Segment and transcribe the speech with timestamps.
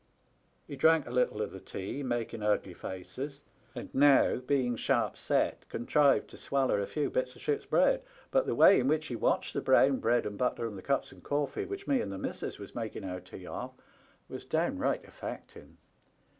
[0.65, 3.43] He drank a little of the tea, making ugly faces,
[3.75, 8.01] and now, being sharp set, contrived to swaller a few bits of ship's bread,
[8.31, 11.11] but the way in which he watched the brown bread and butter and the cups
[11.11, 13.73] of corfee which me and the missis was making our tea off
[14.27, 15.77] was down right affecting.